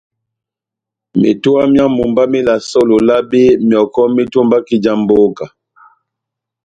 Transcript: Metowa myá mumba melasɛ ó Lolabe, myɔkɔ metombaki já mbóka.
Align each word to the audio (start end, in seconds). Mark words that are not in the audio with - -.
Metowa 1.19 1.63
myá 1.71 1.85
mumba 1.95 2.23
melasɛ 2.31 2.75
ó 2.81 2.87
Lolabe, 2.89 3.41
myɔkɔ 3.67 4.01
metombaki 4.15 4.75
já 4.83 4.93
mbóka. 5.01 5.45